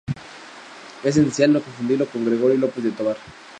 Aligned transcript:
Es 1.03 1.05
esencial 1.15 1.53
no 1.53 1.61
confundirlo 1.61 2.07
con 2.07 2.25
Gregorio 2.25 2.57
López 2.57 2.83
de 2.83 2.89
Tovar, 2.89 3.13
quien 3.17 3.23
fue 3.23 3.25
su 3.29 3.33
nieto. 3.35 3.45